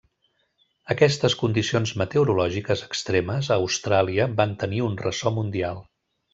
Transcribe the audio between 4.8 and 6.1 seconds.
un ressò mundial.